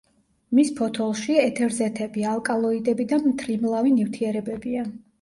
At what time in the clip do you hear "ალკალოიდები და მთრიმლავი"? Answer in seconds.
2.33-3.99